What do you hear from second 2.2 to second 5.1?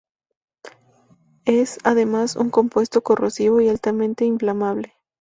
un compuesto corrosivo y altamente inflamable.